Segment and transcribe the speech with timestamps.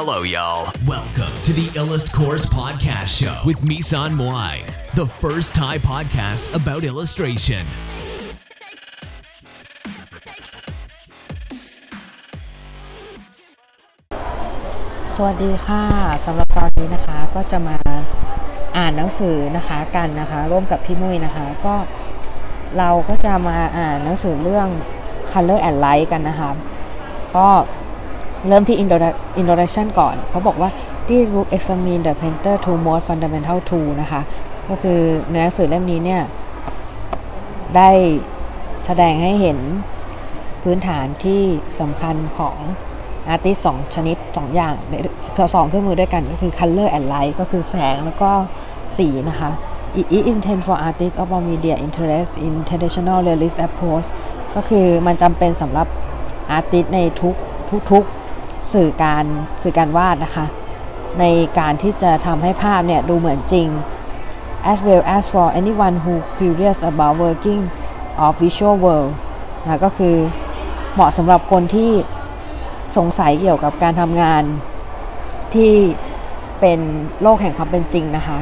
[0.00, 0.70] Hello, y'all.
[0.86, 4.54] Welcome to the Illust Course Podcast Show with Misan Moai,
[4.94, 7.64] the first Thai podcast about illustration.
[15.16, 15.84] สวัสดีค่ะ
[16.26, 17.76] สำหรับตอนนี้นะคะก็จะมา
[18.76, 21.74] อ่านหนังสือนะคะกันนะคะ ร่วมกับพี่มุ้ยนะคะ ก็
[22.78, 24.68] เราก็จะมาอ่านหนังสือเรื่อง
[25.30, 26.50] Color and Light กันนะคะ
[27.36, 27.48] ก็
[28.48, 30.70] เริ่มที่ Introdu- introduction ก่อน เขาบอกว่า
[31.08, 34.20] this book examine the painter to most fundamental tool นะคะ
[34.68, 36.22] ก็คือในหนังสือเล่มนี้เนี่ย
[37.76, 37.90] ได้
[38.84, 39.58] แสดงให้เห็น
[40.62, 41.42] พื้นฐานที่
[41.80, 42.56] สำคัญของ
[43.28, 44.74] อาร์ติสสองชนิดสองอย่าง
[45.36, 48.30] คือสองเครื่องมือด้วยกันก็คือ color and light ก็คือแสงแล้วก็
[48.96, 49.50] สีนะคะ
[50.00, 54.06] it is intended for artists of all media interest in traditional realist approach
[54.54, 55.86] ก็คือมันจำเป็นสำหรับ
[56.50, 57.34] อาร์ติสในทุก
[57.90, 58.04] ทุก
[58.72, 59.24] สื่อการ
[59.62, 60.46] สื่อการวาดนะคะ
[61.20, 61.24] ใน
[61.58, 63.68] การที่จะทำให้ภาพเนี่ยดูเหมือนจริง
[64.70, 67.62] as well as for anyone who curious about working
[68.24, 69.12] of visual world
[69.62, 70.16] นะก็คือ
[70.94, 71.90] เหมาะสำหรับคนที่
[72.96, 74.42] สงสัยเกี่ยวกับการทำงาน
[75.54, 75.72] ที่
[76.60, 76.80] เป็น
[77.22, 78.38] โลกแห่งความเป็นจริงนะคะ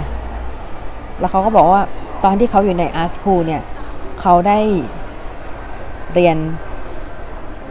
[1.19, 1.83] แล้วเขาก็บอกว่า
[2.25, 3.63] ตอนที่เขาอยู่ใน art school เนี่ย
[4.21, 4.61] เขาได้
[6.13, 6.39] เรียน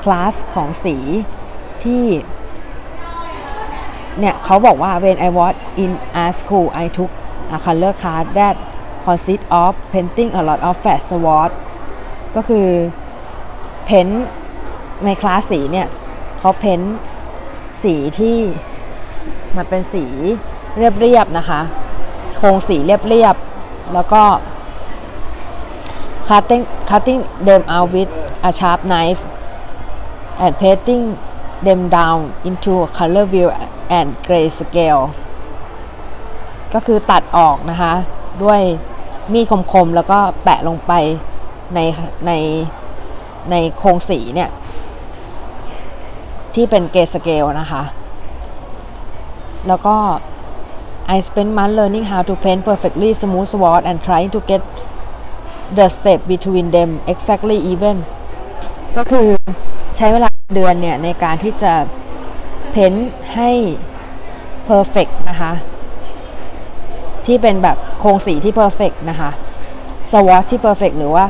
[0.03, 0.95] คลาสของสี
[1.83, 2.03] ที่
[4.19, 5.91] เนี่ยเขาบอกว่า when I was in
[6.23, 7.11] art school I took
[7.55, 8.55] a color class that
[9.03, 11.53] consist of painting a lot of flat swatch
[12.35, 12.67] ก็คือ
[13.85, 14.25] เพ้นท์
[15.05, 15.87] ในคลาสสีเนี่ย
[16.39, 16.95] เขาเพ้นท์
[17.83, 18.37] สีที่
[19.57, 20.03] มันเป็นสี
[20.77, 21.61] เรียบๆนะคะ
[22.37, 24.23] โครงสีเรียบๆแล้วก็
[26.27, 28.11] cutting cutting them out with
[28.49, 29.21] a sharp knife
[30.43, 31.05] and painting
[31.67, 33.51] them down into a color wheel
[33.97, 35.03] and gray scale
[36.73, 37.93] ก็คือตัดออกนะคะ
[38.43, 38.61] ด้วย
[39.33, 40.93] มีดคมๆ แล้วก็แปะลงไป
[41.75, 41.79] ใน
[42.25, 42.31] ใน
[43.51, 44.49] ในโครงสีเนี่ย
[46.53, 47.83] ที่เป็น gray scale นะคะ
[49.67, 49.95] แล้วก็
[51.15, 54.61] I spent months learning how to paint perfectly smooth swatches and trying to get
[55.77, 57.97] the step between them exactly even
[58.97, 59.27] ก็คือ
[59.97, 61.73] ใช้เวลา เดือนเนี่ยในการที่จะ
[62.71, 62.93] paint
[63.35, 63.51] ให้
[64.65, 65.53] perfect นะคะ
[67.25, 69.29] ที่เป็นแบบโครงสีที่ perfect นะคะ
[70.11, 71.25] swatch ที่ perfect หรือว่า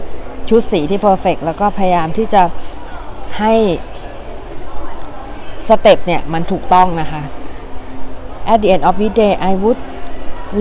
[0.50, 2.44] ชุดสีที่ perfect แล้วก็พยายามที่จะ
[3.40, 3.54] ให้
[5.68, 7.24] step เนี่ยมันถูกต้องนะคะ
[8.52, 9.80] At the end of the day I would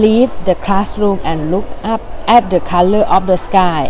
[0.04, 2.02] leave the classroom and look up
[2.36, 3.82] at the color of the sky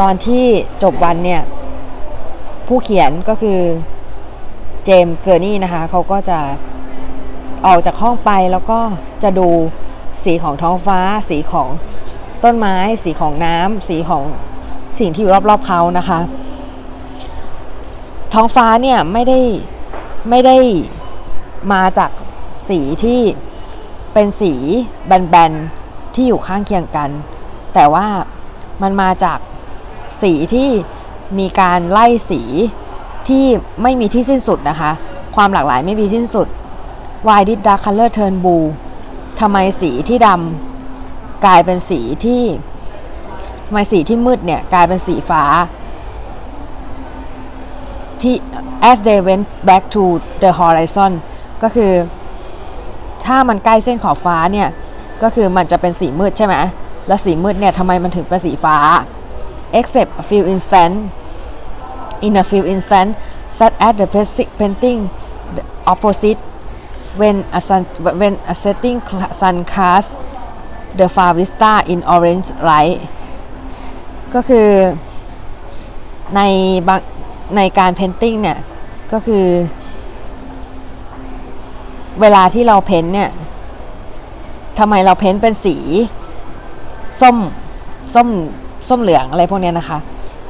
[0.00, 0.44] ตอนที่
[0.82, 1.42] จบวันเนี่ย
[2.66, 3.60] ผู้เขียนก็คือ
[4.84, 6.38] เจมส์เกอร์นี่นะคะเขาก็จะ
[7.66, 8.80] ออกจากห้องไปแล้วก็
[9.22, 9.48] จะดู
[10.24, 11.68] สีของท้องฟ้า สีของ
[12.44, 14.24] ต้นไม้ สีของน้ำสีของ
[14.98, 16.20] สิ่งที่อยู่รอบๆเขานะคะ
[18.34, 19.40] ท้องฟ้าเนี่ยไม่ได้
[20.30, 20.56] ไม่ได้
[21.72, 22.10] มาจาก
[22.68, 23.20] สีที่
[24.12, 24.52] เป็นสี
[25.06, 27.10] แบนๆที่อยู่ข้างเคียงกัน
[27.74, 28.06] แต่ว่า
[28.82, 29.38] มันมาจาก
[30.22, 30.68] สีที่
[31.38, 32.42] มีการไล่สี
[33.28, 33.44] ที่
[33.82, 34.90] ไม่มีที่สิ้นสุดนะคะ
[35.36, 36.48] ความหลากหลายไม่มีสิ้นสุด
[37.26, 38.66] Why did dark color turn blue
[39.40, 42.42] ทำไมสีที่ดำกลายเป็นสีที่
[43.66, 45.42] ทำไมสีที่มืดเนี่ยกลายเป็นสีฟ้า
[48.20, 48.34] ที่
[48.90, 50.02] as they went back to
[50.42, 51.12] the horizon
[51.62, 51.92] ก็คือ
[53.24, 54.68] ถ้ามันใกล้เส้นขอบฟ้าเนี่ย
[55.22, 56.56] ก็คือมันจะเป็นสีมืดใช่ไหม
[57.06, 58.76] แล้วสีมืดเนี่ยทำไมมันถึงเป็นสีฟ้า
[59.78, 60.94] except a few instant
[62.26, 63.10] in a few instances
[63.58, 65.00] such as the basic painting
[65.56, 65.62] the
[65.92, 66.40] opposite
[67.20, 67.82] when a sun
[68.20, 68.98] when a setting
[69.40, 70.10] sun cast
[70.98, 73.00] the far vista in orange light
[74.34, 74.68] ก็คือ
[76.36, 76.40] ใน
[76.88, 77.00] บาง
[77.56, 78.58] ในการ painting เนี่ย
[79.12, 79.44] ก็คือ
[82.20, 83.30] เวลาที่เรา paint เนี่ย
[84.78, 85.76] ทำไมเรา paint เป็นสี
[87.20, 87.36] ส้ม
[88.14, 88.28] ส้ม
[88.88, 89.98] ส้มเหลืองอะไรพวกเนี้ยนะคะ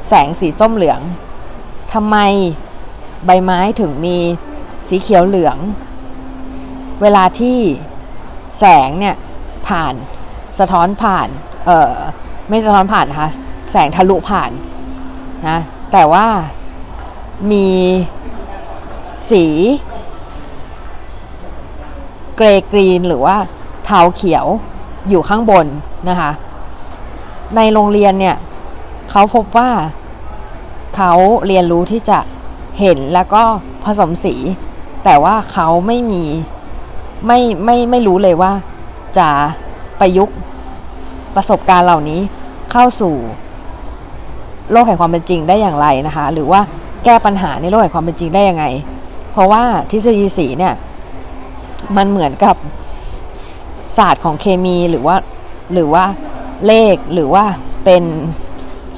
[0.09, 1.01] แสงสีส้มเหลือง
[1.93, 2.17] ทำไม
[3.27, 4.17] ใบไม้ถึงมี
[4.89, 5.59] สีเขียวเหลือง
[7.03, 7.59] เวลาที่
[8.59, 9.17] แสงเนี่ย
[9.69, 9.95] ผ่าน
[10.59, 11.29] สะท้อนผ่าน
[11.67, 11.95] เออ
[12.49, 13.31] ไม่สะท้อนผ่านนะคะ
[13.71, 14.51] แสงทะลุผ่าน
[15.49, 15.59] นะ
[15.93, 16.27] แต่ว่า
[17.53, 17.69] มี
[19.31, 19.45] สี
[22.37, 23.37] เกรย์กรีนหรือว่า
[23.85, 24.47] เทาเขียว
[25.09, 25.67] อยู่ข้างบน
[26.09, 26.31] นะคะ
[27.57, 28.37] ในโรงเรียนเนี่ย
[29.11, 29.71] เขาพบว่า
[30.97, 31.13] เขา
[31.47, 32.19] เรียนรู้ที่จะ
[32.81, 33.43] เห็นแล้วก็
[33.85, 34.35] ผสมสี
[35.05, 36.25] แต่ว่าเขาไม่มี
[37.27, 38.53] ไม่ไม่ไม่รู้เลยว่า
[39.19, 39.29] จะ
[40.01, 40.37] ประยุกต์
[41.35, 42.21] ประสบการณ์เหล่านี้
[42.73, 43.15] เข้าสู่
[44.71, 46.61] โลกแห่งความเป็นจริงได้อย่างไรนะคะ หรือว่า
[47.05, 48.65] แก้ปัญหาในโลกแห่งความเป็นจริงได้ยังไง
[49.33, 50.75] เพราะว่าทฤษฎีสีเนี่ย
[51.97, 52.57] มันเหมือนกับ
[53.97, 55.17] ศาสตร์ของเคมีหรือว่า
[55.73, 56.05] หรือว่า
[56.67, 57.45] เลขหรือว่า
[57.85, 58.05] เป็น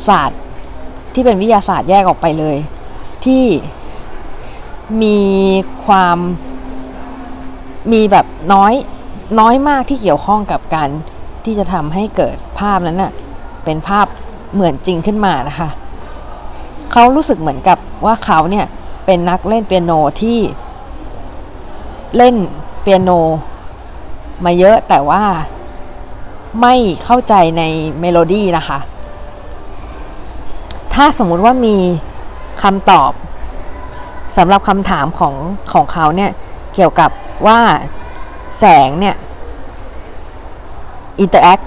[0.09, 0.41] ศาสตร์
[1.15, 2.57] ที่เป็นวิทยาศาสตร์แยกออกไปเลย
[3.25, 3.45] ที่
[5.03, 5.19] มี
[5.87, 6.19] ความ
[7.93, 8.75] มีแบบน้อย
[9.41, 10.89] น้อยมากที่เกี่ยวข้องกับการ
[11.45, 13.13] ที่จะทำให้เกิดภาพนั้นน่ะ
[13.65, 14.07] เป็นภาพ
[14.55, 15.69] เหมือนจริงขึ้นมานะคะ
[16.93, 18.67] เขารู้สึกเหมือนกับว่าเขาเนี่ย
[19.07, 20.39] เป็นนักเล่นเปียโนที่
[22.17, 22.35] เล่น
[22.83, 23.11] เปียโน
[24.45, 25.23] มาเยอะแต่ว่า
[26.61, 26.75] ไม่
[27.05, 27.63] เข้าใจใน
[28.01, 28.79] เมโลดี้นะคะ
[30.95, 31.77] ถ้าสมมุติว่ามี
[32.63, 33.13] คำตอบ
[34.37, 35.35] สำหรับคำถามของ
[35.73, 36.31] ของเขาเนี่ย
[36.75, 37.11] เกี่ยวกับ
[37.47, 37.61] ว่า
[38.59, 39.17] แสงเนี่ย
[41.21, 41.61] interact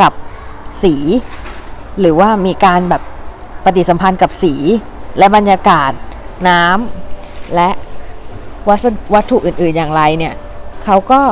[0.00, 0.12] กับ
[0.82, 0.94] สี
[2.00, 3.02] หรือว่ามีการแบบ
[3.64, 4.54] ปฏิสัมพันธ์กับสี
[5.18, 5.92] และบรรยากาศ
[6.48, 7.70] น้ำและ
[8.68, 8.84] วัส
[9.14, 10.34] วัตถุอื่น ๆ อย่างไรเนี่ย
[10.84, 11.22] เขาก็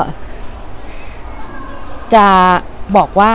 [2.15, 2.27] จะ
[2.97, 3.33] บอกว่า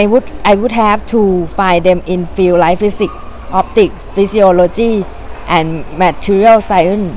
[0.00, 1.20] I would I would have to
[1.58, 3.16] find them in field like physics
[3.60, 4.92] optics physiology
[5.56, 5.68] and
[6.02, 7.08] material science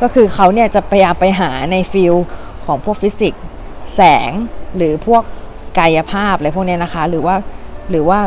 [0.00, 2.14] ก็คือเขาเนี่ยจะพยายามไปหาในฟิล
[2.66, 3.42] ของพวกฟิสิกส์
[3.94, 4.30] แสง
[4.76, 5.22] หรือพวก
[5.78, 7.36] กายภาพอะไรพวกนี้นะคะ หรือว่า
[7.90, 8.18] หรือว่า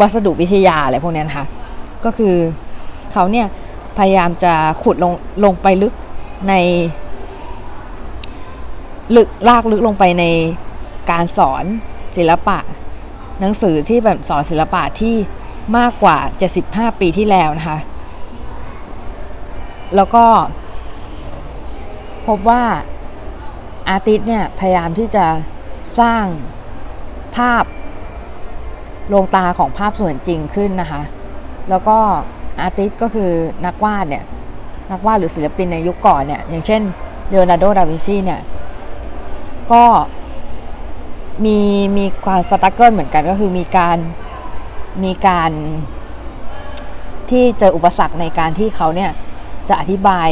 [0.00, 1.46] วัสดุวิทยาอะไรพวกนี้นะคะ
[2.04, 2.34] ก็คือ
[3.12, 3.46] เขาเนี่ย
[3.98, 5.12] พยายามจะขุดลง
[5.44, 5.94] ลงไปลึก
[6.48, 6.54] ใน
[9.16, 10.24] ลึกลากลึกลงไปใน
[11.10, 11.64] การสอน
[12.18, 12.58] ศิลปะ
[13.40, 15.16] หนังสือที่แบบสอนศิลปะที่
[15.78, 16.18] มากกว่า
[16.58, 17.78] 75 ปีที่แล้วนะคะ
[19.96, 20.24] แล้วก็
[22.26, 22.62] พบว่า
[23.88, 25.26] อาร์ติสเนี่ยพยายามที่จะ
[26.00, 26.24] สร้าง
[27.36, 27.64] ภาพ
[29.12, 31.02] ลงตาของภาพส่วนจริงขึ้นนะคะ
[31.70, 31.98] แล้วก็
[32.60, 33.30] อาร์ติสก็คือ
[33.66, 34.24] นักวาดเนี่ย
[34.90, 36.82] นักวาดหรือศิลปินในยุคก่อนเนี่ย อย่างเช่น
[37.28, 38.40] เลโอนาร์โด ดาวินชีเนี่ย
[39.72, 39.84] ก็
[41.44, 41.58] มี
[41.96, 43.98] มีความสตั๊กเกิลเหมือนกันก็คือมีการ
[45.04, 45.50] มีการ
[47.30, 49.10] ที่เจออุปสรรคในการที่เขาเนี่ย
[49.68, 50.28] จะอธิบาย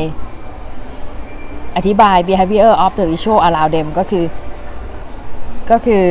[1.76, 4.24] อธิบาย behavior of the visual around them ก็คือ
[5.70, 6.04] ก็คือ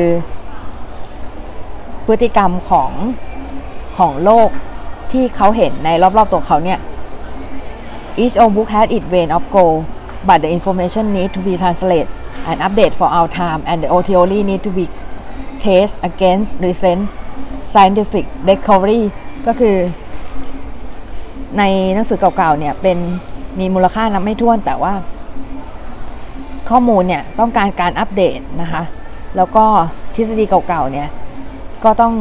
[2.06, 2.92] พฤติกรรมของ
[3.98, 4.50] ของโลก
[5.12, 6.80] ที่เขาเห็นในรอบๆตัวเขาเนี่ย
[8.24, 9.80] each old book has its vein of gold
[10.28, 12.08] but the information need to be translated
[12.50, 14.86] and update for our time and the old theory need to be
[15.64, 17.02] test against recent
[17.74, 19.02] scientific discovery
[19.48, 19.76] ก็คือ
[21.58, 21.64] ใน
[21.94, 22.98] หนังสือเก่าๆเนี่ยเป็น
[23.60, 24.94] มีมูลค่านับไม่ถ้วนแต่ว่า
[26.70, 28.84] ข้อมูลเนี่ยต้องการการอัปเดตนะคะ
[29.38, 29.66] แล้วก็
[30.16, 31.10] ทฤษฎีเก่าๆเนี่ย
[31.84, 32.14] ก็ต้อง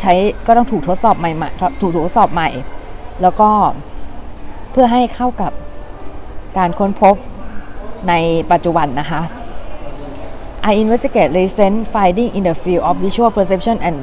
[0.00, 0.12] ใช้
[0.46, 2.48] ก็ต้องถูกทดสอบใหม่ๆถูกทดสอบใหม่
[3.22, 3.50] แล้วก็
[4.72, 5.52] เพื่อให้เข้ากับ
[6.58, 7.16] การค้นพบ
[8.08, 8.14] ใน
[8.52, 9.20] ปัจจุบันนะคะ
[10.70, 13.96] I investigate recent finding in the field of visual perception and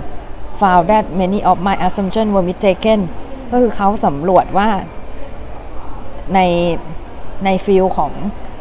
[0.62, 3.00] found that many of my assumptions were mistaken
[3.52, 4.70] ก็คือเขาสำรวจว่า
[6.34, 6.40] ใน
[7.46, 8.12] ในฟิลของ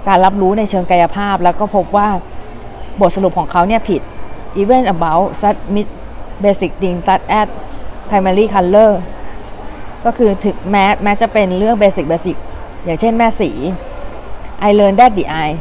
[0.09, 2.09] การรับรู้ในเชิงกายภาพ แล้วก็พบว่า
[3.01, 4.03] บทสรุปของเขาเนี่ยผิด
[4.61, 5.59] even about such
[6.45, 7.49] basic things such as
[8.09, 8.93] primary color
[10.05, 12.37] ก็คือถึงแม้แม้จะเป็นเรื่อง basic basic
[12.85, 13.51] อย่างเช่นแม่สี
[14.69, 15.57] I learned that the eye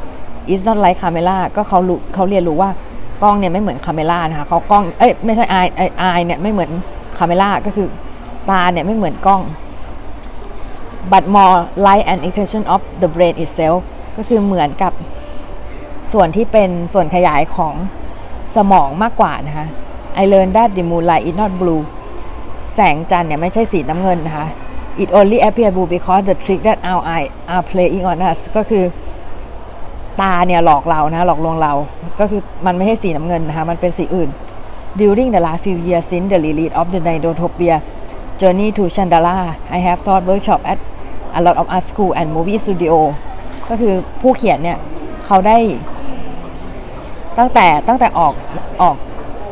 [0.53, 2.69] is not like camera ก็เขารู้เขาเรียนรู้ว่า
[3.23, 5.69] กล้องเนี่ยไม่เหมือนคาเมล่านะคะเขากล้องเอ้ยไม่ใช่ eye
[6.07, 6.71] eye เนี่ยไม่เหมือน
[7.17, 7.87] คาเมล่าก็คือ
[8.49, 9.41] ตาเนี่ยไม่เหมือนกล้อง
[11.11, 13.79] but more like an extension of the brain itself
[14.17, 14.93] ก็คือเหมือนกับ
[16.11, 17.73] ส่วนที่เป็นส่วนขยายของ
[18.55, 19.67] สมองมากกว่านะคะ
[20.21, 21.83] I learned that the moonlight is not blue
[22.75, 24.47] แสงจันทร์เนี่ยไม่ใช่สีน้ำเงินนะคะ
[25.01, 28.83] it only appear blue because the trick that our eye are playing on us ก็คือ
[30.21, 31.73] ตาเนี่ยหลอกเรานะหลอกลวงเรา
[32.19, 34.29] ก็คือมันไม่ใช่สีน้ำเงินนะคะมันเป็นสีอื่น
[34.99, 37.75] during the last few years since the release of the Nidotopia
[38.39, 39.35] journey to Chandala
[39.77, 40.79] I have taught workshop at
[41.37, 42.93] a lot of art school and movie studio
[43.69, 44.77] ก็คือผู้เขียนเนี่ย
[45.25, 45.57] เขาได้
[47.37, 48.33] ตั้งแต่ตั้งแต่ออก
[48.81, 48.95] ออก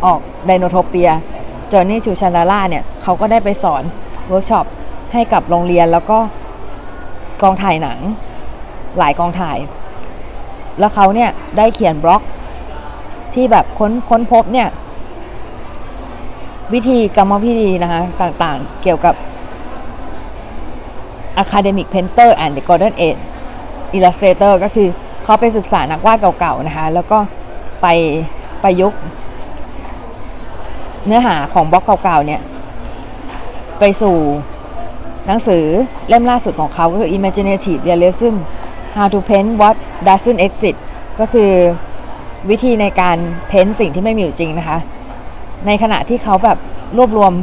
[0.05, 3.83] ออก Dinotopia Journey to Chandara เนี่ยเขาก็ได้ไปสอน
[4.27, 4.65] เวิร์กช็อป
[5.13, 6.19] ให้กับโรงเรียนแล้วก็
[7.41, 7.99] กองถ่ายหนัง
[8.97, 9.57] หลายกองถ่าย
[10.79, 12.21] แล้วเขาเนี่ยได้เขียนบล็อก
[13.33, 14.67] ที่แบบค้นค้นพบเนี่ย
[16.73, 19.15] วิธีกรรมวิธีนะคะต่างๆ เกี่ยวกับ
[21.43, 23.21] Academic Painter and the Golden Age
[23.97, 24.87] Illustrator ก็คือ
[25.23, 27.17] เขาไปศึกษานักวาดเก่าๆนะคะแล้วก็
[27.81, 27.87] ไป
[28.63, 28.99] ประยุกต์
[31.05, 32.41] เนื้อหาของบล็อกเก่าๆเนี่ย
[33.79, 34.17] ไปสู่
[35.27, 35.63] หนังสือ
[36.09, 38.35] เล่มล่าสุดของเขาก็คือ Imaginative Realism
[38.97, 39.75] How to Paint What
[40.07, 40.77] Doesn't Exist
[41.19, 41.51] ก็คือ
[42.49, 44.79] วิธีในการเพ้นสิ่งที่ไม่มีอยู่จริงนะคะ
[45.65, 46.57] ในขณะที่เขาแบบ
[46.97, 47.33] รวบรวม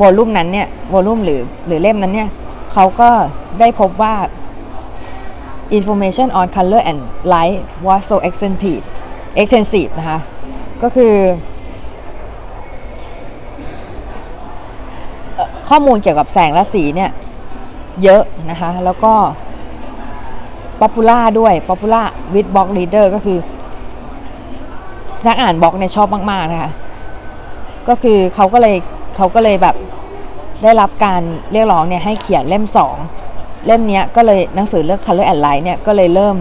[0.00, 2.28] วอลลุ่มนั้นเนี่ยวอลลุ่มหรือหรือเล่มนั้นเนี่ย
[2.72, 3.10] เขาก็
[3.60, 4.14] ได้พบว่า
[5.78, 7.00] information on color and
[7.32, 8.82] light was so extensive
[9.40, 10.18] extensive นะคะ
[10.82, 11.14] ก็คือ
[15.34, 17.10] เอ่อข้อมูลเกี่ยวกับแสงและสีเนี่ย
[18.02, 19.12] เยอะนะคะ แล้วก็
[20.80, 23.38] popular ด้วย popular with block reader ก็คือ
[25.26, 26.72] นักอ่านบล็อกเนี่ยชอบมาก ๆ นะคะ
[27.88, 28.76] ก็คือเขาก็เลย
[29.16, 29.76] เขาก็เลยแบบ
[30.62, 31.20] ได้รับการ
[31.52, 32.64] เรียกร้องเนี่ยให้เขียนเล่ม
[33.14, 36.36] 2 เล่มนี้ก็เลยหนังสือเรื่อง Color and Light เนี่ยก็เลยเริ่ม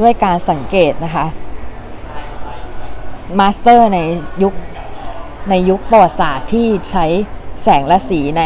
[0.00, 1.26] ด้วยการสังเกตนะคะ
[3.38, 3.98] master ใน
[4.42, 4.54] ยุค
[5.50, 7.06] ในยุคประวัติศาสตร์ที่ใช้
[7.62, 8.42] แสงและสีใน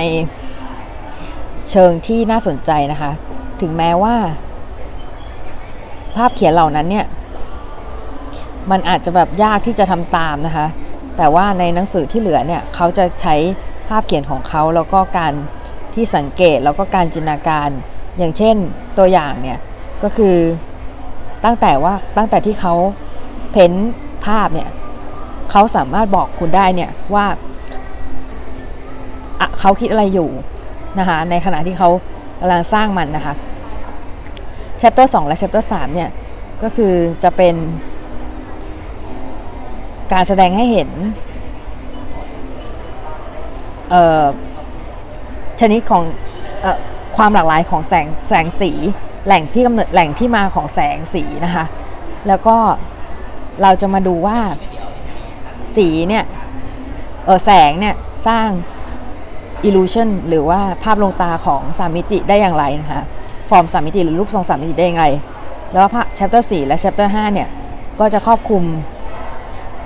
[1.70, 3.12] เชิงที่น่าสนใจนะคะ
[3.60, 4.16] ถึงแม้ว่า
[6.16, 7.06] ภาพเขียนเหล่านั้นเนี่ย
[8.70, 10.66] มันอาจจะแบบยากที่จะทำตามนะคะ
[11.16, 13.34] แต่ว่าในหนังสือที่เหลือเนี่ยเขาจะใช้
[13.88, 15.32] ภาพเขียนของเขาแล้วก็การ
[15.94, 17.68] ที่สังเกตแล้วก็การจินตนาการ
[18.18, 18.56] อย่างเช่น
[18.98, 19.58] ตัวอย่างเนี่ย
[20.02, 20.36] ก็คือ
[21.44, 22.74] ตั้งแต่ว่าตั้งแต่ที่เขา
[23.52, 23.72] เพ้น
[24.26, 24.70] ภาพเนี่ย
[25.50, 27.26] เขาสามารถบอกคุณได้เนี่ยว่า
[29.60, 30.30] เขาคิดอะไรอยู่
[30.98, 31.88] นะคะในขณะที่เขา
[32.40, 33.34] กำลังสร้างมันนะคะ
[34.84, 36.10] chapter 2 และ chapter 3 เนี่ย
[36.62, 37.54] ก็คือจะเป็น
[40.12, 40.90] การแสดงให้เห็น
[45.60, 46.02] ชนิดของ
[46.64, 46.66] อ
[47.16, 48.70] ความหลากหลายของแสงแสงสี
[49.26, 51.64] แหล่งที่กำเนิดแหล่งที่มาของแสงสีนะคะ
[52.28, 52.56] แล้วก็
[53.62, 54.38] เราจะมาดูว่า
[55.76, 56.24] สีเนี่ย
[57.44, 57.94] แสงเนี่ย
[58.26, 58.48] สร้าง
[59.68, 63.02] illusion หรือว่าภาพลวงตาของสามมิติได้อย่างไรนะคะ
[63.48, 65.04] ฟอร์มสามมิติหรือรูปทรงสามมิติได้ยังไง
[65.72, 67.48] แล้วภาพ chapter 4 และ chapter 5 เนี่ย
[68.00, 68.62] ก็จะครอบคลุม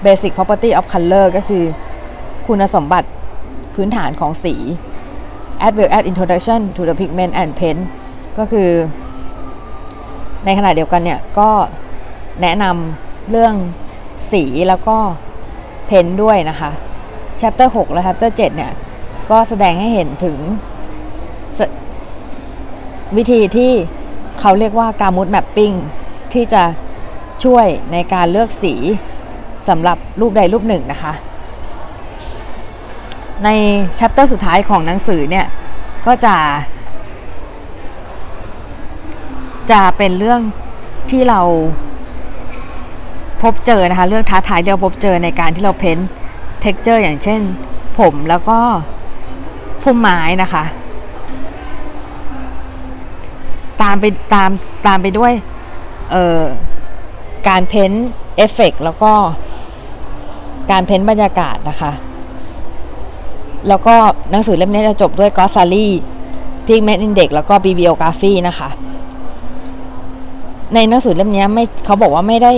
[0.04, 1.64] basic property of color ก็คือ
[2.46, 3.08] คุณสมบัติ
[3.74, 4.54] พื้นฐานของสี
[5.66, 7.82] as well as introduction to the pigment and paint
[8.38, 8.68] ก็คือ
[10.44, 11.50] ในขณะเดียวกันเนี่ย ก็
[12.42, 13.54] แนะนำเรื่อง
[14.32, 14.96] สีแล้วก็
[15.86, 16.70] เพนด้วยนะคะ
[17.40, 18.72] chapter 6 และ chapter 7 เนี่ย
[19.30, 20.36] ก็แสดงให้เห็นถึง
[23.16, 23.72] วิธีที่
[24.40, 25.72] เขาเรียกว่าการมูดแมปปิ้ง
[26.32, 26.62] ที่จะ
[27.44, 28.74] ช่วยในการเลือกสี
[29.68, 31.12] สำหรับรูปใดรูปหนึ่งนะคะ
[33.44, 33.48] ใน
[33.94, 35.46] แชปเตอร์สุดท้ายของหนังสือเนี่ย
[36.06, 36.36] ก็จะ
[39.70, 40.40] จะเป็นเรื่อง
[41.10, 41.40] ที่เรา
[43.42, 47.40] พบเจอนะคะ เรื่องท้าทายที่เราพบเจอในการที่เรา paint texture อย่างเช่น
[47.98, 48.58] ผมแล้วก็
[49.82, 50.64] พุ่มไม้นะคะ
[53.82, 54.04] ตามไป
[54.34, 54.50] ตาม
[54.86, 55.32] ตามไปด้วย
[56.12, 56.40] เออ
[57.48, 57.92] การ paint
[58.36, 59.12] effect แล้วก็
[60.70, 61.92] การ paint บรรยากาศนะคะ
[63.68, 63.94] แล้วก็
[64.30, 65.86] หนังสือเล่มนี้จะจบด้วย glossary
[66.66, 68.68] pigment index แล้วก็ bibliography นะคะ
[70.74, 72.52] ในหนังสือเล่มนี้ไม่เขาบอกว่าไม่ได้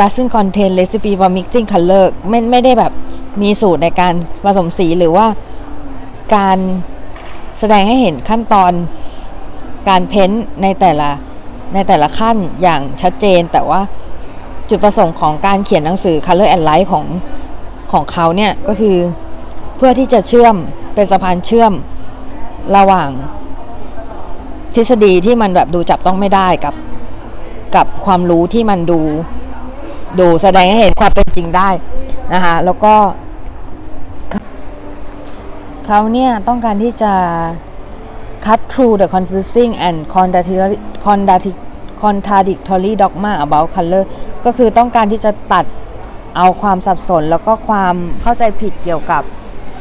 [0.00, 2.92] doesn't contain recipe for mixing color ไม่ไม่ได้แบบ
[3.42, 5.26] มีสูตรในการผสมสีหรือว่า
[6.34, 6.58] การ
[7.58, 8.72] แสดงให้เห็นขั้นตอน
[9.88, 10.30] การ paint
[10.62, 11.10] ในแต่ละ
[11.74, 13.80] ในแต่ละขั้นอย่างชัดเจน แต่ว่า
[14.68, 17.04] จุดประสงค์ของการเขียนหนังสือ Color and Light ของ
[17.92, 18.96] ของเขาเนี่ยก็คือ
[19.76, 20.54] เพื่อที่จะเชื่อม
[20.94, 21.72] เป็นสะพานเชื่อม
[22.76, 23.08] ระหว่าง
[24.74, 26.74] ทฤษฎีที่มันแบบดูจับต้องไม่ได้กับ
[27.76, 29.00] กับความรู้ที่มันดู
[30.20, 31.68] ดูแสดงให้เห็นความเป็นจริงได้
[32.34, 32.94] นะคะแล้วก็
[35.86, 37.12] เขาเนี่ยต้องการที่จะ
[38.46, 41.54] cut through the confusing and contradictory
[42.02, 44.04] contradictory dogma about color
[44.44, 45.64] ก็คือต้องการที่จะตัด
[46.36, 49.22] เอาความสับสนแล้วก็ความเข้าใจผิดเกี่ยวกับ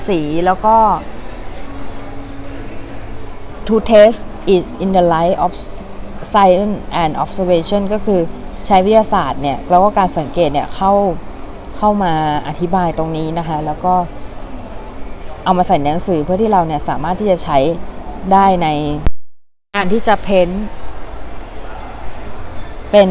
[0.07, 0.75] สีแล้วก็
[3.67, 4.22] to test
[4.55, 5.51] it in the light of
[6.33, 8.22] science and observation ก็คือ
[8.67, 10.91] ใช้วิทยาศาสตร์เนี่ย แล้วก็การสังเกตเนี่ย เข้า
[11.77, 12.13] เข้ามา
[12.48, 13.93] อธิบายตรงนี้นะคะ แล้วก็
[15.43, 17.57] เอามาใส่ในหนังสือเพื่อที่เราเนี่ยสามารถที่จะใช้
[18.31, 18.67] ได้ใน
[19.75, 20.50] การที่จะเพ้น
[22.91, 23.09] เป็น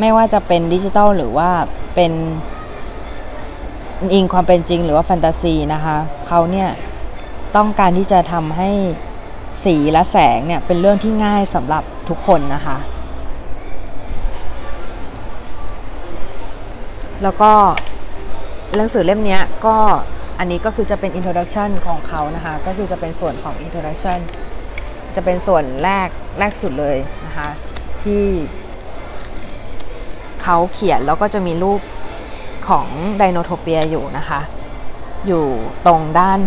[0.00, 1.50] ไม่ว่าจะเป็นดิจิตอลหรือว่า
[1.94, 2.12] เป็น
[4.14, 5.96] อิงความเป็นจริงหรือว่าแฟนตาซีนะคะ
[6.26, 6.68] เขาเนี่ย
[7.56, 8.70] ต้องการที่จะทำให้
[9.64, 12.76] สีและแสงเนี่ยเป็นเรื่องที่ง่ายสำหรับทุกคนนะคะ
[17.22, 17.52] แล้วก็
[18.76, 19.76] หนังสือเล่มนี้ก็
[20.38, 24.18] อันนี้ก็คือจะเป็น introduction ของเขานะคะ ก็คือจะเป็นส่วนของ introduction
[25.16, 26.08] จะเป็นส่วนแรก
[26.38, 26.96] แรกสุดเลย
[27.26, 27.48] นะคะ
[28.02, 28.24] ที่
[30.42, 31.80] เขาเขียนแล้วก็จะมีรูป
[32.68, 32.86] ของ
[33.18, 34.40] ไดโนโทเปียอยู่นะคะ
[35.26, 35.44] อยู่
[35.86, 36.40] ตรงด้าน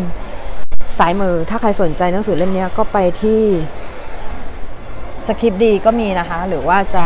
[0.97, 3.41] ซ้ายมือ ถ้าใครสนใจหนังสือเล่มนี้ก็ไปที่
[5.27, 7.05] สคริปดีก็มีนะคะ หรือว่าจะ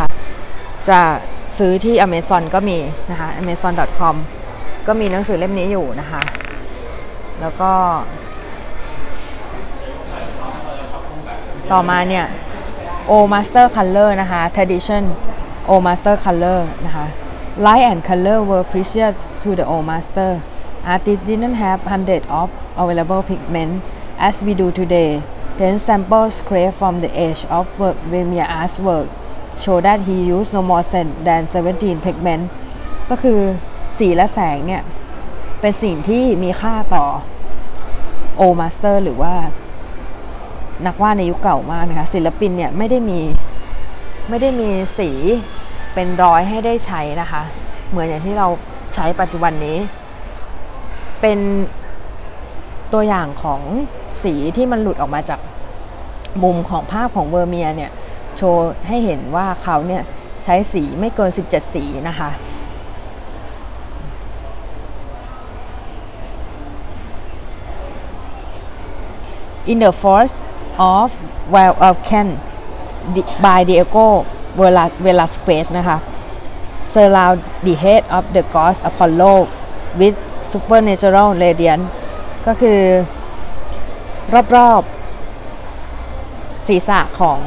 [0.88, 1.00] จะ
[1.58, 2.78] ซื้อที่ Amazon ก็มี
[3.10, 4.16] นะคะ amazon.com
[4.86, 6.20] ก็มีหนังสือเล่มนี้อยู่นะคะ
[7.40, 7.72] แล้วก็
[11.70, 12.26] ต่อมาเนี่ย
[13.10, 15.02] O Master Color นะคะ Tradition
[15.70, 17.06] O Master Color นะคะ
[17.64, 20.30] Light and color were precious to the O Master
[20.92, 22.48] artists didn't have hundreds of
[22.82, 23.72] available pigment
[24.28, 25.10] as we do today
[25.58, 27.64] pen samples scraped from the edge of
[28.10, 29.06] Vermeer artwork
[29.62, 30.84] show that he used no more
[31.26, 32.42] than 17 pigment
[33.10, 33.38] ก็คือ
[33.98, 34.82] สีและแสงเนี่ย
[35.60, 37.06] เป็นสิ่งที่มีค่าต่อ
[38.40, 39.34] O Master หรือว่า
[40.86, 43.20] นักวาดในยุคเก่ามากนะคะ ศิลปินเนี่ยไม่ได้มี
[44.28, 45.10] ไม่ได้มีสี
[45.94, 47.42] เป็นร้อยให้ได้ใช้นะคะ
[47.90, 48.46] เหมือนอย่างที่เรา
[48.94, 49.78] ใช้ปัจจุบันนี้
[51.20, 51.38] เป็น
[52.92, 53.60] ตัวอย่างของ
[54.22, 55.40] สีที่มันหลุดออกมาจาก
[56.42, 57.90] มุมของภาพของเวอร์เมียเนี่ย
[58.36, 60.02] โชว์ให้เห็นว่าเขาเนี่ย
[60.44, 62.30] ใช้สีไม่เกิน 17 สีนะคะ
[69.66, 70.42] In the Force
[70.78, 71.10] of
[71.52, 72.28] Wild Alcan
[73.44, 74.06] by Diego
[75.04, 75.98] Velasquez นะคะ
[76.92, 79.34] surround the head of the god Apollo
[80.00, 80.16] with
[80.52, 81.86] supernatural radiance
[82.46, 82.80] ก็คือ
[84.56, 87.40] รอบๆศีรษะของ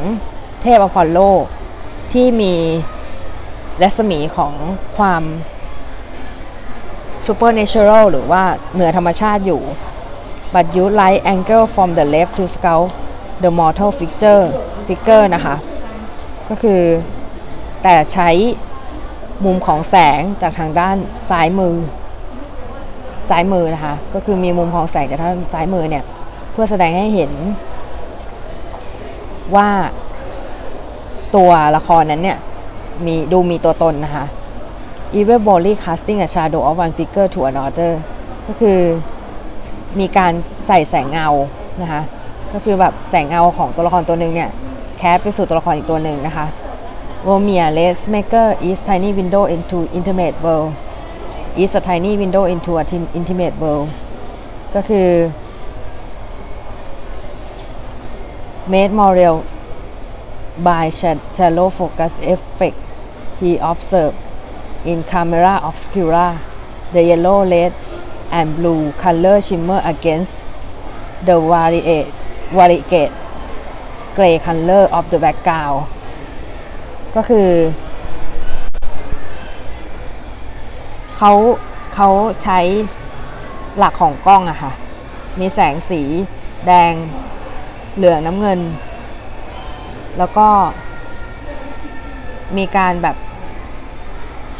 [0.61, 1.19] เทพอพอลโล
[2.13, 2.53] ที่มี
[3.81, 4.53] รัศมีของ
[4.97, 5.23] ความ
[7.25, 9.61] supernatural หรือว่าเหนือธรรมชาติอยู่
[10.53, 12.87] but you light angle from the left to scout
[13.43, 14.43] the mortal figure
[14.87, 15.55] figure นะคะ
[16.49, 16.81] ก็คือ
[17.83, 18.29] แต่ใช้
[19.45, 20.97] มุมของแสงจากทางด้าน
[21.29, 21.75] ซ้ายมือ
[23.29, 26.03] ซ้ายมือนะคะ ก็คือมีมุมของแสงจากทางซ้ายมือเนี่ย
[26.51, 27.31] เพื่อแสดงให้เห็น
[29.55, 29.69] ว่า
[31.35, 32.39] ตัวละครนั้นเนี่ย
[33.05, 34.25] มีดูมีตัวตนนะคะ
[35.17, 37.91] Evil body casting a shadow of one figure to another
[38.47, 38.79] ก็คือ
[39.99, 40.33] มีการ
[40.67, 41.27] ใส่แสงเงา
[41.81, 42.01] นะคะ
[42.53, 44.49] ก็คือแบบแสงเงาของตัวละครตัวหนึ่งเนี่ย
[44.97, 46.45] แคสไปสู่ตัวละครอีกตัวหนึ่งนะคะ
[47.27, 50.69] Romeo Lace Maker is tiny window into intimate world
[51.63, 52.83] is a tiny window into a
[53.19, 53.87] intimate world
[54.75, 55.09] ก็คือ
[58.71, 59.37] made more real
[60.67, 60.85] by
[61.37, 62.77] shallow focus effect
[63.39, 64.17] he observed
[64.91, 66.25] in camera obscura
[66.93, 67.73] the yellow red
[68.39, 70.35] and blue color shimmer against
[71.27, 72.09] the variate
[72.57, 73.13] variegate
[74.15, 75.79] gray color of the background
[77.15, 77.49] ก็คือ
[81.17, 81.31] เขา
[81.93, 82.09] เขา
[82.43, 82.59] ใช้
[83.77, 84.71] หลักของกล้องอะค่ะ
[85.39, 86.01] มีแสงสี
[86.67, 86.93] แดง
[87.95, 88.59] เหลืองน้ำเงิน
[90.17, 90.47] แล้วก็
[92.57, 93.17] มีการแบบ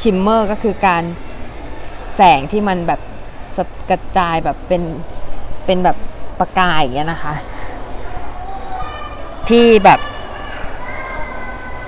[0.02, 1.04] ชิมเมอร์ก็คือการ
[2.16, 3.00] แสงที่มันแบบ
[3.90, 4.82] กระจายแบบเป็น
[5.66, 5.98] เป็นแบบ
[6.40, 7.34] ประกายอย่างเงี้ยนะคะ
[9.50, 10.00] ที่แบบ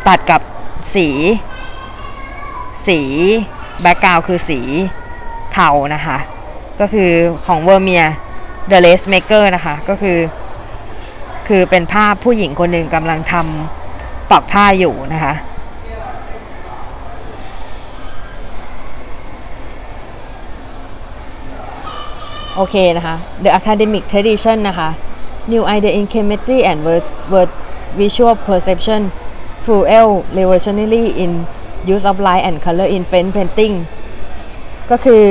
[0.08, 0.42] ตัดกับ
[0.96, 1.08] สี
[2.88, 3.00] สี
[3.82, 4.60] background คือสี
[5.54, 6.18] เทานะคะ
[6.80, 7.12] ก็คือ
[7.46, 8.06] ของ Vermeer
[8.72, 10.18] The Lace Maker นะคะ ก็คือ
[11.48, 15.34] คือเป็นภาพผู้หญิงคนหนึ่งกำลังทำปักผ้าอยู่นะคะ
[22.58, 24.90] โอเคนะคะ The Academic Tradition นะคะ
[25.52, 27.50] New Idea in Chemistry and Word, Word
[28.00, 29.02] Visual Perception
[29.64, 31.32] Fuel Revolutionary in
[31.94, 33.76] Use of Light and Color in French Painting
[34.92, 35.24] ก็คือ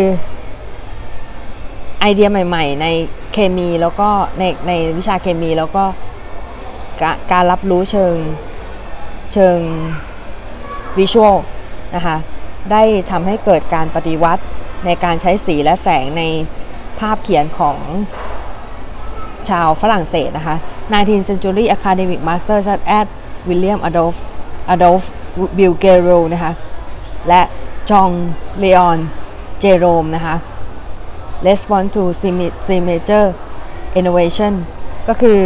[2.00, 2.86] ไอเดียใหม่ ๆ ใน
[3.32, 4.08] เคมีแล้วก็
[4.38, 5.84] ในในวิชาเคมีแล้วก็
[7.32, 8.14] การรับรู้เชิง
[9.32, 9.58] เชิง
[10.98, 11.36] วิชวล
[11.94, 12.16] นะคะ
[12.70, 14.42] ได้ทำให้เกิดการปฏิวัติ
[14.86, 17.78] ในการใช้สีและแสงในาพเขียนของ
[19.50, 20.56] ชาวฝรั่งเศสนะคะ
[20.92, 23.06] 19th century academic master such as
[23.48, 24.16] William Adolf
[24.74, 25.02] Adolf
[25.58, 26.52] b i l g e r o นะคะ
[27.28, 27.42] และ
[27.90, 28.10] จอง
[28.58, 28.98] เลออน
[29.60, 30.36] เจโรมนะคะ
[31.46, 32.02] respond to
[32.66, 33.28] signature
[33.98, 34.52] innovation
[35.08, 35.38] ก็คือ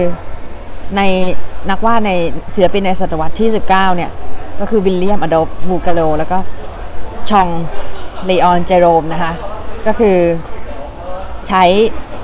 [0.96, 1.02] ใน
[1.70, 2.12] นักวาดใน
[2.54, 4.10] ศิลปินในศตวรรษที่ 19 เนี่ย
[4.60, 6.38] ก็คือ William-Adolphe Bouguereau แล้วก็
[7.30, 9.32] Jean-Léon Gérôme นะคะ
[9.86, 10.16] ก็คือ
[11.48, 11.64] ใช้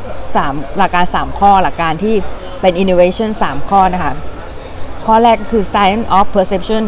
[0.09, 2.15] 3หลักการ 3 ข้อหลักการที่
[2.61, 4.15] เป็น innovation 3 ข้อนะคะ
[5.07, 6.85] ข้อแรกก็คือ science of perception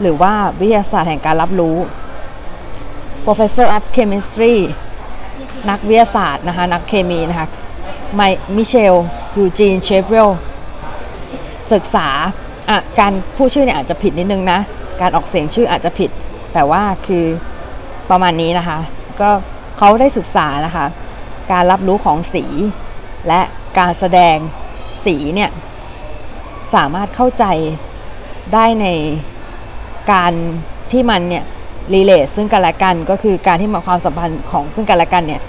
[0.00, 1.76] หรือว่าวิทยาศาสตร์แห่งการรับรู้
[3.24, 4.54] professor of chemistry
[5.70, 7.46] นักวิทยาศาสตร์นะคะ นักเคมีนะคะ
[8.14, 8.20] ไม
[8.56, 8.94] Michel
[9.36, 10.30] Eugène Chevreul
[11.72, 12.08] ศึกษา
[12.68, 14.60] อะการผู้ชื่อเนี่ยอาจจะผิดนิดนึงนะ
[15.00, 16.10] การออกเสียงชื่ออาจจะผิด
[16.54, 17.24] แต่ว่าคือ
[18.10, 18.78] ประมาณนี้นะคะ
[19.20, 19.30] ก็
[19.78, 20.86] เขาได้ศึกษานะคะ
[21.52, 22.44] การรับรู้ของสี
[23.28, 23.40] และ
[23.78, 24.36] การแสดง
[25.04, 25.50] สีเนี่ย
[26.74, 27.44] สามารถเข้าใจ
[28.54, 28.86] ได้ใน
[30.12, 30.32] การ
[30.92, 31.44] ที่มันเนี่ย
[31.94, 35.42] รีเลทซึ่งกันและกันก็คือการที่มาความสัมพันธ์ของซึ่งกันและกันเนี่ย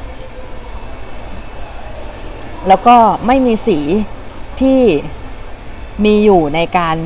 [2.68, 2.96] แล้วก็
[3.28, 3.80] ไม่มีสี
[4.62, 4.80] ที่
[6.06, 6.98] มีอยู่ในการ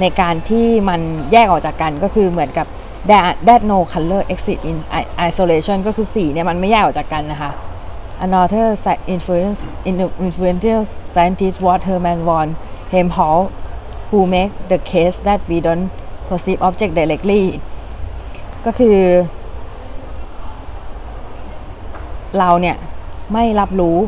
[0.00, 1.00] ในการที่มัน
[1.32, 2.66] แยกออกจากกันก็คือเหมือนกับ
[3.10, 4.76] that that no color exit in
[5.28, 7.50] isolation ก็คือสีเนี่ยมันไม่แยกออกจากกันนะคะ
[8.20, 12.56] another influence influential scientist was Hermann von
[12.90, 13.52] Helmholtz
[14.10, 15.90] who make the case that we don't
[16.28, 17.44] perceive object directly
[18.66, 18.98] ก็คือ
[22.38, 22.76] เราเนี่ย
[23.32, 23.98] ไม่รับรู้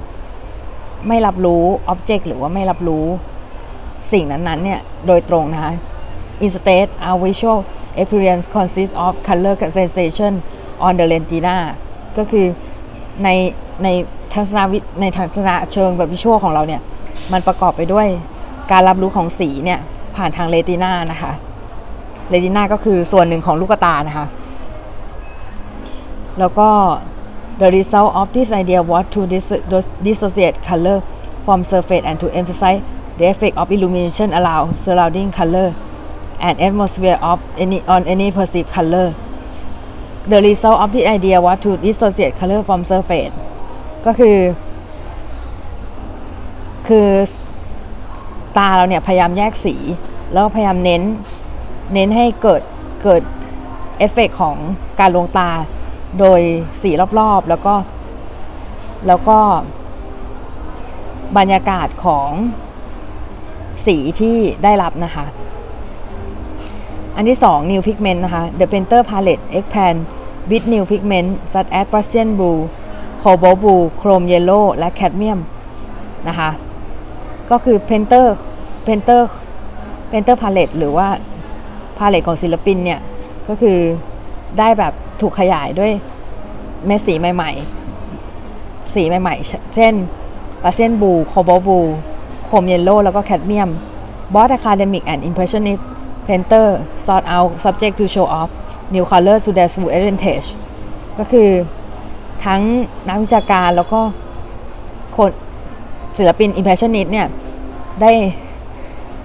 [1.08, 3.06] ไม่รับรู้ object หรือว่าไม่รับรู้
[4.12, 5.74] สิ่งนั้นๆเนี่ย โดยตรงนะคะ
[6.44, 7.58] instead our visual
[8.00, 10.32] experience consists of color sensation
[10.86, 11.56] on the retina
[12.18, 12.46] ก็คือ
[13.24, 13.28] ใน
[13.84, 13.88] ใน
[14.32, 16.80] ทัศนวิในทัศนะเชิงแบบวิชวลของเราเนี่ย
[17.32, 18.06] มันประกอบไปด้วย
[18.70, 19.80] การรับรู้ของสีเนี่ย
[20.16, 21.32] ผ่านทางเรตินานะคะ
[22.28, 24.26] เรตินาก็คือส่วนหนึ่งของลูกตานะคะ
[26.38, 26.68] แล้วก็
[27.60, 29.20] the result of this idea was to
[30.06, 30.98] dissociate color
[31.44, 32.80] from surface and to emphasize
[33.18, 35.68] the effect of illumination around surrounding color
[36.46, 39.06] and atmosphere of any on any perceived color
[40.30, 43.34] the result of this idea was to dissociate color from surface
[44.06, 44.36] ก็คือ
[46.88, 47.08] คือ
[48.58, 49.74] ตาเราเนี่ยพยายามแยกสี
[50.32, 51.02] แล้วพยายามเน้น
[51.94, 52.62] เน้นให้เกิด
[53.02, 53.22] เกิด
[53.98, 54.56] เอฟเฟกของ
[55.00, 55.50] การลงตา
[56.18, 56.40] โดย
[56.82, 57.74] สีรอบๆ แล้วก็
[59.06, 59.38] แล้วก็
[61.38, 62.30] บรรยากาศของ
[63.86, 65.26] สีที่ได้รับนะคะ
[67.16, 69.98] อันที่ 2 new pigment นะคะ the painter palette expand
[70.50, 72.60] with new pigment such as Prussian blue
[73.22, 75.40] cobalt blue chrome yellow และ cadmium
[76.28, 76.50] นะคะ
[77.50, 78.26] ก็คือ painter
[78.86, 79.22] painter
[80.10, 81.08] painter palette หรือว่า
[81.98, 83.00] palette ของศิลปินเนี่ย
[83.48, 83.78] ก็คือ
[84.58, 85.92] ได้แบบถูกขยายด้วย
[86.86, 87.52] เม็ดสีใหม่
[88.22, 89.94] ๆ สีใหม่ ๆ เช่น
[90.62, 97.38] Prussian blue cobalt blue chrome yellow แล้วก็ cadmium both academic and impressionist painters sought out
[97.38, 100.42] subjects to show off new colors to their full advantage
[101.18, 101.48] ก็คือ
[102.44, 102.60] ทั้ง
[103.08, 104.00] นักวิชาการแล้วก็
[105.16, 105.30] คน
[106.18, 107.26] ศิลปินอิมเพรสชันนิสเนี่ย
[108.02, 108.12] ได้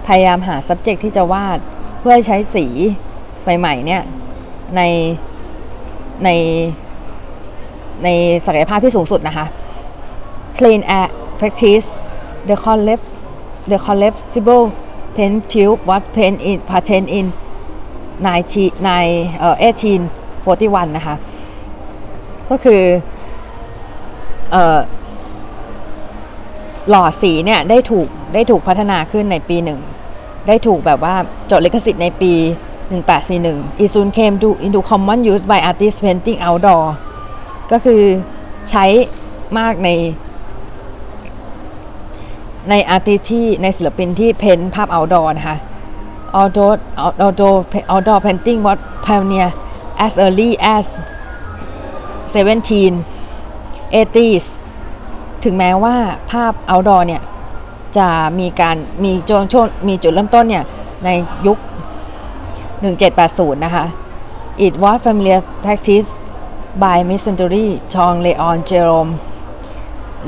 [0.06, 1.58] พยายามหา subject ที่จะวาด
[2.00, 2.66] เพื่อใช้สี
[3.42, 4.02] ใหม่ๆเนี่ย
[4.76, 4.80] ใน
[6.24, 6.28] ใน
[8.04, 8.08] ใน
[8.46, 9.46] ศักยภาพที่สูงสุดนะคะ
[10.58, 11.08] clean air
[11.40, 11.86] practice
[12.48, 13.04] the collect
[13.70, 14.64] the collapsible
[15.16, 17.26] pen tube was paint in patent in
[18.26, 19.56] 19เอ่อ
[20.86, 21.16] 1841 นะคะ
[22.50, 22.82] ก็คือ
[24.52, 24.78] เอ่อ
[26.90, 29.80] หลอสีเนี่ยได้ถูกได้ถูกพัฒนาขึ้นในปีหนึ่ง
[30.48, 31.14] ได้ถูกแบบว่า
[31.50, 32.32] จดลิขสิทธิ์ในปี
[33.02, 36.84] 1841 It soon came to into common use by artists painting outdoor
[37.72, 38.02] ก็คือ
[38.70, 38.84] ใช้
[39.58, 39.88] มากใน
[42.70, 45.56] ในอาร์ติที่ในศิลปินที่เพ้นภาพ outdoor นะคะ
[46.38, 47.56] outdoor outdoor
[47.92, 49.50] outdoor painting was pioneer
[50.04, 50.84] as early as
[52.34, 54.46] 1780s
[55.44, 55.96] ถึงแม้ว่า
[56.30, 57.22] ภาพ outdoor เนี่ย
[57.98, 60.64] จะมีการมีจงช่วงมีจุดเริ่มต้นเนี่ย
[61.04, 61.08] ใน
[61.46, 61.58] ยุค
[62.82, 63.84] 1780 นะคะ
[64.66, 66.08] It was familiar practice
[66.82, 69.12] by mid-century Chong Leon Jerome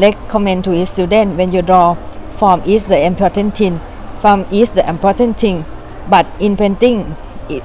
[0.04, 1.86] recommend to his student when you draw
[2.38, 3.74] form is the important thing
[4.22, 5.56] form is the important thing
[6.12, 6.98] but in painting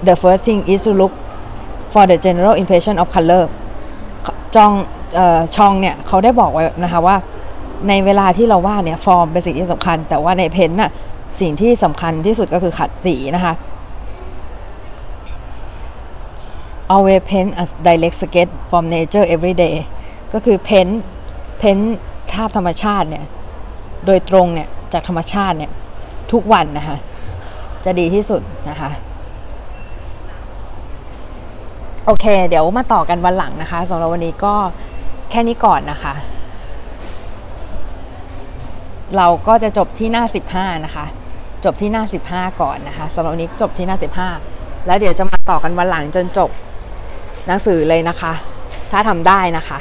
[0.08, 1.13] the first thing is to look
[1.93, 3.43] for the general impression of color
[4.56, 4.71] จอง
[5.56, 7.15] ชองเนี่ยเขาได้บอกไว้นะคะว่า
[7.88, 10.91] ในเวลาที่เราวาดเนี่ยฟอร์มเป็นสิ่งที่สำคัญ แต่ว่าในเพนน่ะ
[11.39, 13.54] สิ่งที่สำคัญที่สุดก็คือขัดสีนะคะ
[16.93, 19.75] always paint a direct sketch from nature every day
[20.34, 20.88] ก็คือเพ้น
[21.60, 21.78] เพ้น
[22.32, 23.25] ภาพธรรมชาติเนี่ย
[24.06, 25.71] โดยตรงเนี่ย จากธรรมชาติเนี่ย
[26.32, 26.97] ทุกวันนะคะ
[27.86, 28.89] จะดีที่สุดนะคะ
[32.06, 34.54] โอเค เดี๋ยวมาต่อกันวันหลังนะคะสำหรับวันนี้ก็
[35.30, 36.13] แค่นี้ก่อนนะคะ
[39.18, 40.24] เราก็จะจบที่หน้า
[40.56, 41.06] 15 นะคะ
[41.65, 43.98] จบที่หน้า 15 ก่อนนะคะสำหรับวันนี้จบที่หน้า
[44.42, 46.50] 15 แล้วเดี๋ยวจะมาต่อกันวันหลังจนจบ
[47.48, 48.34] หนังสือเลยนะคะ
[48.92, 49.80] ถ้าทำได้นะคะ